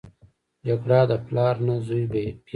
جګړه 0.67 0.99
د 1.09 1.11
پلار 1.25 1.55
نه 1.67 1.75
زوی 1.87 2.03
بېلوي 2.11 2.31